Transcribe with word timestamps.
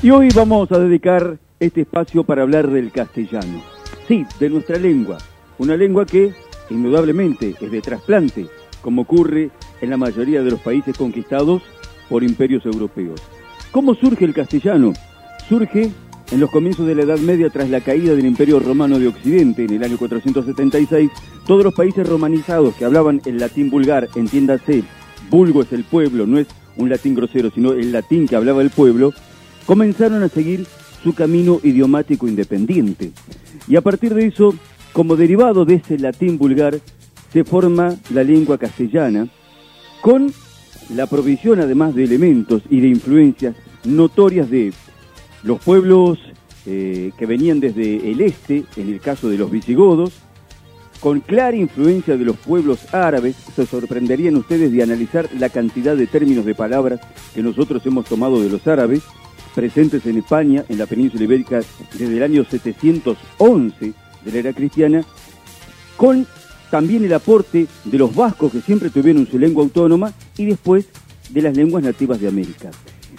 Y 0.00 0.10
hoy 0.10 0.28
vamos 0.32 0.70
a 0.70 0.78
dedicar 0.78 1.38
este 1.58 1.80
espacio 1.80 2.22
para 2.22 2.42
hablar 2.42 2.70
del 2.70 2.92
castellano. 2.92 3.60
Sí, 4.06 4.24
de 4.38 4.48
nuestra 4.48 4.78
lengua. 4.78 5.18
Una 5.58 5.76
lengua 5.76 6.06
que, 6.06 6.32
indudablemente, 6.70 7.56
es 7.60 7.68
de 7.68 7.80
trasplante, 7.80 8.46
como 8.80 9.02
ocurre 9.02 9.50
en 9.80 9.90
la 9.90 9.96
mayoría 9.96 10.40
de 10.44 10.52
los 10.52 10.60
países 10.60 10.96
conquistados 10.96 11.62
por 12.08 12.22
imperios 12.22 12.64
europeos. 12.64 13.20
¿Cómo 13.72 13.96
surge 13.96 14.24
el 14.24 14.34
castellano? 14.34 14.92
Surge 15.48 15.90
en 16.30 16.40
los 16.40 16.50
comienzos 16.50 16.86
de 16.86 16.94
la 16.94 17.02
Edad 17.02 17.18
Media 17.18 17.50
tras 17.50 17.68
la 17.68 17.80
caída 17.80 18.14
del 18.14 18.26
Imperio 18.26 18.60
Romano 18.60 19.00
de 19.00 19.08
Occidente 19.08 19.64
en 19.64 19.72
el 19.72 19.82
año 19.82 19.98
476. 19.98 21.10
Todos 21.44 21.64
los 21.64 21.74
países 21.74 22.08
romanizados 22.08 22.76
que 22.76 22.84
hablaban 22.84 23.20
el 23.24 23.38
latín 23.38 23.68
vulgar, 23.68 24.08
entiéndase, 24.14 24.84
vulgo 25.28 25.62
es 25.62 25.72
el 25.72 25.82
pueblo, 25.82 26.24
no 26.24 26.38
es 26.38 26.46
un 26.76 26.88
latín 26.88 27.16
grosero, 27.16 27.50
sino 27.50 27.72
el 27.72 27.90
latín 27.90 28.28
que 28.28 28.36
hablaba 28.36 28.62
el 28.62 28.70
pueblo, 28.70 29.12
comenzaron 29.68 30.22
a 30.22 30.30
seguir 30.30 30.64
su 31.02 31.12
camino 31.14 31.60
idiomático 31.62 32.26
independiente. 32.26 33.12
Y 33.68 33.76
a 33.76 33.82
partir 33.82 34.14
de 34.14 34.24
eso, 34.24 34.54
como 34.94 35.14
derivado 35.14 35.66
de 35.66 35.74
ese 35.74 35.98
latín 35.98 36.38
vulgar, 36.38 36.80
se 37.34 37.44
forma 37.44 37.94
la 38.08 38.24
lengua 38.24 38.56
castellana, 38.56 39.28
con 40.00 40.32
la 40.94 41.06
provisión 41.06 41.60
además 41.60 41.94
de 41.94 42.04
elementos 42.04 42.62
y 42.70 42.80
de 42.80 42.88
influencias 42.88 43.56
notorias 43.84 44.48
de 44.48 44.72
los 45.42 45.60
pueblos 45.60 46.18
eh, 46.64 47.12
que 47.18 47.26
venían 47.26 47.60
desde 47.60 48.10
el 48.10 48.22
este, 48.22 48.64
en 48.78 48.88
el 48.88 49.00
caso 49.00 49.28
de 49.28 49.36
los 49.36 49.50
visigodos, 49.50 50.14
con 50.98 51.20
clara 51.20 51.58
influencia 51.58 52.16
de 52.16 52.24
los 52.24 52.38
pueblos 52.38 52.94
árabes, 52.94 53.36
se 53.36 53.66
sorprenderían 53.66 54.36
ustedes 54.36 54.72
de 54.72 54.82
analizar 54.82 55.28
la 55.38 55.50
cantidad 55.50 55.94
de 55.94 56.06
términos 56.06 56.46
de 56.46 56.54
palabras 56.54 57.00
que 57.34 57.42
nosotros 57.42 57.84
hemos 57.84 58.06
tomado 58.06 58.40
de 58.40 58.48
los 58.48 58.66
árabes, 58.66 59.02
presentes 59.58 60.06
en 60.06 60.18
España, 60.18 60.64
en 60.68 60.78
la 60.78 60.86
península 60.86 61.24
ibérica, 61.24 61.60
desde 61.92 62.16
el 62.16 62.22
año 62.22 62.44
711 62.48 63.92
de 64.24 64.32
la 64.32 64.38
era 64.38 64.52
cristiana, 64.52 65.04
con 65.96 66.28
también 66.70 67.04
el 67.04 67.12
aporte 67.12 67.66
de 67.84 67.98
los 67.98 68.14
vascos 68.14 68.52
que 68.52 68.60
siempre 68.60 68.88
tuvieron 68.88 69.26
su 69.26 69.36
lengua 69.36 69.64
autónoma 69.64 70.12
y 70.36 70.44
después 70.44 70.86
de 71.30 71.42
las 71.42 71.56
lenguas 71.56 71.82
nativas 71.82 72.20
de 72.20 72.28
América. 72.28 72.70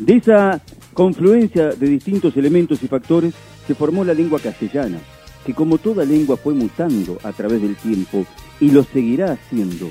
De 0.00 0.16
esa 0.16 0.60
confluencia 0.92 1.68
de 1.68 1.86
distintos 1.86 2.36
elementos 2.36 2.82
y 2.82 2.88
factores 2.88 3.32
se 3.64 3.76
formó 3.76 4.04
la 4.04 4.12
lengua 4.12 4.40
castellana, 4.40 4.98
que 5.46 5.54
como 5.54 5.78
toda 5.78 6.04
lengua 6.04 6.36
fue 6.36 6.52
mutando 6.52 7.16
a 7.22 7.30
través 7.30 7.62
del 7.62 7.76
tiempo 7.76 8.26
y 8.58 8.72
lo 8.72 8.82
seguirá 8.82 9.34
haciendo. 9.34 9.88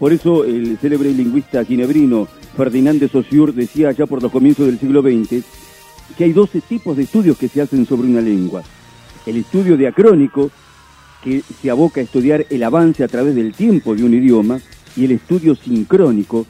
Por 0.00 0.12
eso 0.12 0.44
el 0.44 0.76
célebre 0.78 1.12
lingüista 1.12 1.64
ginebrino 1.64 2.26
Ferdinand 2.56 2.98
de 2.98 3.08
Saussure 3.08 3.52
decía 3.52 3.92
ya 3.92 4.06
por 4.06 4.20
los 4.20 4.32
comienzos 4.32 4.66
del 4.66 4.80
siglo 4.80 5.02
XX 5.02 5.44
que 6.16 6.24
hay 6.24 6.32
12 6.32 6.60
tipos 6.62 6.96
de 6.96 7.04
estudios 7.04 7.36
que 7.36 7.48
se 7.48 7.60
hacen 7.60 7.86
sobre 7.86 8.08
una 8.08 8.20
lengua. 8.20 8.62
El 9.26 9.36
estudio 9.36 9.76
diacrónico, 9.76 10.50
que 11.22 11.42
se 11.62 11.70
aboca 11.70 12.00
a 12.00 12.04
estudiar 12.04 12.46
el 12.50 12.62
avance 12.62 13.02
a 13.02 13.08
través 13.08 13.34
del 13.34 13.52
tiempo 13.52 13.94
de 13.94 14.04
un 14.04 14.14
idioma, 14.14 14.60
y 14.96 15.06
el 15.06 15.12
estudio 15.12 15.56
sincrónico, 15.56 16.46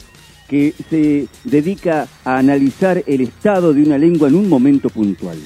que 0.49 0.75
se 0.91 1.27
dedica 1.45 2.07
a 2.25 2.39
analizar 2.39 3.03
el 3.07 3.23
estado 3.23 3.73
de 3.73 3.83
una 3.83 3.97
lengua 3.97 4.29
en 4.29 4.35
un 4.35 4.49
momento 4.49 4.91
puntual. 4.91 5.39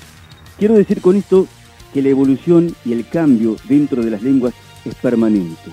Quiero 0.59 0.75
decir 0.75 1.01
con 1.01 1.17
esto 1.17 1.47
que 1.95 2.03
la 2.03 2.09
evolución 2.09 2.75
y 2.85 2.93
el 2.93 3.09
cambio 3.09 3.57
dentro 3.69 4.03
de 4.03 4.11
las 4.11 4.23
lenguas 4.23 4.55
es 4.85 4.95
permanente. 4.97 5.71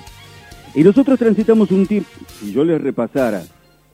Y 0.75 0.83
nosotros 0.83 1.17
transitamos 1.17 1.72
un 1.72 1.88
tiempo, 1.88 2.09
si 2.39 2.52
yo 2.52 2.63
les 2.63 2.80
repasara 2.81 3.44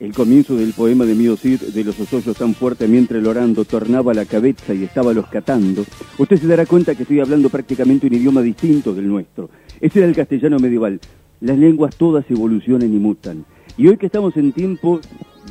el 0.02 0.12
comienzo 0.12 0.56
del 0.56 0.72
poema 0.72 1.04
de 1.04 1.14
Mío 1.14 1.36
Cid, 1.36 1.60
de 1.60 1.84
los 1.84 1.98
osollos 2.00 2.36
tan 2.36 2.54
fuerte 2.54 2.88
mientras 2.88 3.20
el 3.20 3.26
orando 3.28 3.64
tornaba 3.64 4.12
la 4.12 4.24
cabeza 4.24 4.74
y 4.74 4.82
estaba 4.82 5.12
los 5.12 5.28
catando, 5.28 5.84
usted 6.18 6.38
se 6.38 6.48
dará 6.48 6.66
cuenta 6.66 6.96
que 6.96 7.04
estoy 7.04 7.20
hablando 7.20 7.48
prácticamente 7.48 8.08
un 8.08 8.14
idioma 8.14 8.42
distinto 8.42 8.92
del 8.94 9.06
nuestro. 9.06 9.48
Ese 9.80 10.00
era 10.00 10.08
el 10.08 10.16
castellano 10.16 10.58
medieval. 10.58 10.98
Las 11.40 11.56
lenguas 11.56 11.94
todas 11.94 12.28
evolucionan 12.28 12.92
y 12.92 12.98
mutan. 12.98 13.44
Y 13.76 13.86
hoy 13.86 13.96
que 13.96 14.06
estamos 14.06 14.36
en 14.36 14.50
tiempo 14.50 15.00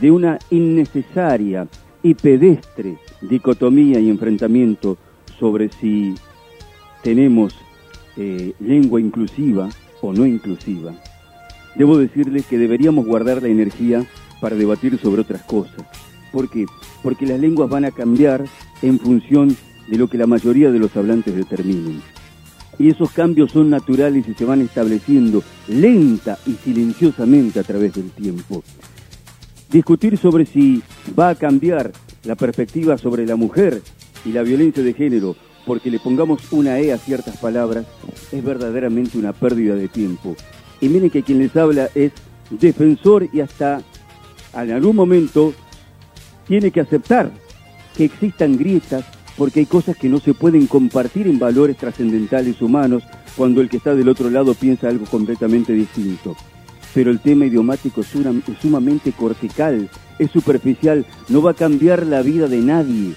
de 0.01 0.11
una 0.11 0.37
innecesaria 0.49 1.69
y 2.03 2.13
pedestre 2.13 2.97
dicotomía 3.21 4.01
y 4.01 4.09
enfrentamiento 4.09 4.97
sobre 5.39 5.69
si 5.69 6.13
tenemos 7.03 7.55
eh, 8.17 8.51
lengua 8.59 8.99
inclusiva 8.99 9.69
o 10.01 10.11
no 10.11 10.25
inclusiva, 10.25 10.93
debo 11.77 11.97
decirles 11.97 12.45
que 12.47 12.57
deberíamos 12.57 13.05
guardar 13.05 13.41
la 13.41 13.47
energía 13.47 14.05
para 14.41 14.55
debatir 14.55 14.99
sobre 14.99 15.21
otras 15.21 15.43
cosas. 15.43 15.85
¿Por 16.31 16.49
qué? 16.49 16.65
Porque 17.03 17.25
las 17.25 17.39
lenguas 17.39 17.69
van 17.69 17.85
a 17.85 17.91
cambiar 17.91 18.43
en 18.81 18.99
función 18.99 19.55
de 19.87 19.97
lo 19.97 20.07
que 20.07 20.17
la 20.17 20.27
mayoría 20.27 20.71
de 20.71 20.79
los 20.79 20.95
hablantes 20.97 21.35
determinen. 21.35 22.01
Y 22.79 22.89
esos 22.89 23.11
cambios 23.11 23.51
son 23.51 23.69
naturales 23.69 24.27
y 24.27 24.33
se 24.33 24.45
van 24.45 24.61
estableciendo 24.61 25.43
lenta 25.67 26.37
y 26.47 26.53
silenciosamente 26.53 27.59
a 27.59 27.63
través 27.63 27.93
del 27.93 28.09
tiempo. 28.09 28.63
Discutir 29.69 30.17
sobre 30.17 30.45
si 30.45 30.81
va 31.17 31.29
a 31.29 31.35
cambiar 31.35 31.91
la 32.23 32.35
perspectiva 32.35 32.97
sobre 32.97 33.25
la 33.25 33.35
mujer 33.35 33.81
y 34.25 34.31
la 34.31 34.41
violencia 34.41 34.83
de 34.83 34.93
género 34.93 35.35
porque 35.65 35.91
le 35.91 35.99
pongamos 35.99 36.51
una 36.51 36.79
E 36.79 36.91
a 36.91 36.97
ciertas 36.97 37.37
palabras 37.37 37.85
es 38.31 38.43
verdaderamente 38.43 39.17
una 39.17 39.33
pérdida 39.33 39.75
de 39.75 39.87
tiempo. 39.87 40.35
Y 40.79 40.89
miren 40.89 41.09
que 41.09 41.23
quien 41.23 41.39
les 41.39 41.55
habla 41.55 41.89
es 41.93 42.11
defensor 42.49 43.27
y 43.31 43.41
hasta 43.41 43.81
en 44.53 44.71
algún 44.71 44.95
momento 44.95 45.53
tiene 46.47 46.71
que 46.71 46.81
aceptar 46.81 47.31
que 47.95 48.05
existan 48.05 48.57
grietas 48.57 49.05
porque 49.37 49.61
hay 49.61 49.65
cosas 49.65 49.97
que 49.97 50.09
no 50.09 50.19
se 50.19 50.33
pueden 50.33 50.67
compartir 50.67 51.27
en 51.27 51.39
valores 51.39 51.77
trascendentales 51.77 52.61
humanos 52.61 53.03
cuando 53.35 53.61
el 53.61 53.69
que 53.69 53.77
está 53.77 53.95
del 53.95 54.09
otro 54.09 54.29
lado 54.29 54.53
piensa 54.53 54.89
algo 54.89 55.05
completamente 55.05 55.73
distinto. 55.73 56.35
Pero 56.93 57.09
el 57.11 57.19
tema 57.19 57.45
idiomático 57.45 58.01
es, 58.01 58.07
sumamente 58.61 59.13
cortical, 59.13 59.89
es 60.19 60.31
superficial, 60.31 61.05
no 61.29 61.41
va 61.41 61.51
a 61.51 61.55
cambiar 61.55 62.05
la 62.05 62.21
vida 62.21 62.47
de 62.47 62.59
nadie. 62.59 63.13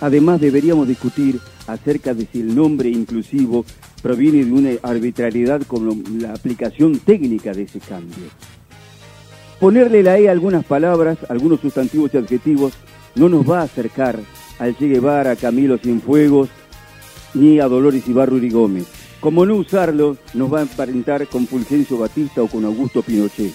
Además 0.00 0.40
deberíamos 0.40 0.86
discutir 0.86 1.40
acerca 1.66 2.12
de 2.12 2.28
si 2.30 2.40
el 2.40 2.54
nombre 2.54 2.90
inclusivo 2.90 3.64
proviene 4.02 4.44
de 4.44 4.52
una 4.52 4.70
arbitrariedad 4.82 5.62
como 5.62 5.96
la 6.18 6.34
aplicación 6.34 6.98
técnica 6.98 7.52
de 7.52 7.62
ese 7.62 7.80
cambio. 7.80 8.26
Ponerle 9.64 10.02
la 10.02 10.18
E 10.18 10.28
a 10.28 10.32
algunas 10.32 10.62
palabras, 10.62 11.16
algunos 11.30 11.60
sustantivos 11.60 12.10
y 12.12 12.18
adjetivos, 12.18 12.74
no 13.14 13.30
nos 13.30 13.50
va 13.50 13.60
a 13.60 13.62
acercar 13.62 14.20
al 14.58 14.76
Che 14.76 14.88
Guevara, 14.88 15.30
a 15.30 15.36
Camilo 15.36 15.78
Cienfuegos, 15.78 16.50
ni 17.32 17.60
a 17.60 17.66
Dolores 17.66 18.06
Ibarruri 18.06 18.50
Gómez. 18.50 18.84
Como 19.20 19.46
no 19.46 19.56
usarlo, 19.56 20.18
nos 20.34 20.52
va 20.52 20.58
a 20.58 20.62
emparentar 20.64 21.26
con 21.28 21.46
Fulgencio 21.46 21.96
Batista 21.96 22.42
o 22.42 22.46
con 22.46 22.66
Augusto 22.66 23.00
Pinochet. 23.00 23.54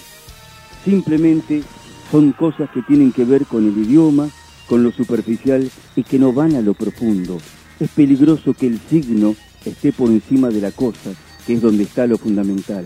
Simplemente 0.84 1.62
son 2.09 2.31
cosas 2.31 2.72
que 2.72 2.81
tienen 2.81 3.12
que 3.12 3.24
ver 3.24 3.46
con 3.46 3.68
el 3.68 3.78
idioma, 3.78 4.30
con 4.68 4.81
lo 4.81 4.91
superficial 4.91 5.70
y 5.96 6.02
que 6.02 6.18
no 6.18 6.34
van 6.34 6.56
a 6.56 6.62
lo 6.62 6.74
profundo. 6.74 7.38
Es 7.80 7.91
peligroso 7.91 8.56
que 8.56 8.66
el 8.66 8.80
signo 8.90 9.36
esté 9.64 9.94
por 9.94 10.09
encima 10.09 10.50
de 10.50 10.62
la 10.62 10.72
cosa, 10.72 11.12
que 11.46 11.53
es 11.53 11.62
donde 11.62 11.84
está 11.84 12.08
lo 12.08 12.18
fundamental. 12.18 12.84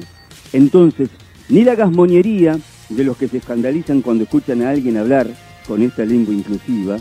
Entonces, 0.52 1.08
ni 1.48 1.64
la 1.64 1.76
gasmoñería, 1.76 2.60
de 2.96 3.04
los 3.04 3.18
que 3.18 3.28
se 3.28 3.38
escandalizan 3.38 4.02
cuando 4.02 4.24
escuchan 4.24 4.62
a 4.62 4.70
alguien 4.70 4.98
hablar 4.98 5.28
con 5.68 5.82
esta 5.82 6.06
lengua 6.06 6.34
inclusiva, 6.34 6.98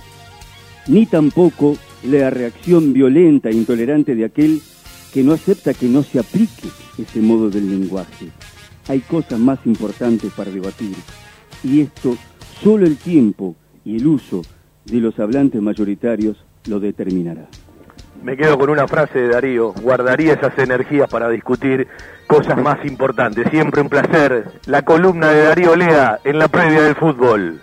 ni 0.88 1.06
tampoco 1.06 1.76
la 2.04 2.30
reacción 2.30 2.92
violenta 2.92 3.50
e 3.50 3.54
intolerante 3.54 4.14
de 4.14 4.24
aquel 4.24 4.60
que 5.12 5.22
no 5.22 5.32
acepta 5.32 5.74
que 5.74 5.88
no 5.88 6.02
se 6.02 6.18
aplique 6.18 6.68
ese 6.98 7.20
modo 7.20 7.50
del 7.50 7.68
lenguaje. 7.70 8.28
Hay 8.88 9.00
cosas 9.00 9.38
más 9.38 9.60
importantes 9.66 10.32
para 10.32 10.50
debatir 10.50 10.94
y 11.62 11.80
esto 11.80 12.16
solo 12.62 12.86
el 12.86 12.96
tiempo 12.96 13.54
y 13.84 13.96
el 13.96 14.06
uso 14.06 14.42
de 14.84 14.98
los 14.98 15.18
hablantes 15.18 15.62
mayoritarios 15.62 16.44
lo 16.66 16.80
determinará. 16.80 17.48
Me 18.20 18.36
quedo 18.36 18.58
con 18.58 18.70
una 18.70 18.86
frase 18.86 19.18
de 19.18 19.28
Darío, 19.28 19.72
guardaría 19.72 20.34
esas 20.34 20.56
energías 20.58 21.08
para 21.08 21.28
discutir 21.28 21.88
cosas 22.26 22.58
más 22.58 22.84
importantes. 22.84 23.48
Siempre 23.50 23.80
un 23.80 23.88
placer. 23.88 24.44
La 24.66 24.82
columna 24.82 25.28
de 25.28 25.44
Darío 25.44 25.74
Lea 25.74 26.20
en 26.22 26.38
la 26.38 26.48
previa 26.48 26.82
del 26.82 26.94
fútbol. 26.94 27.62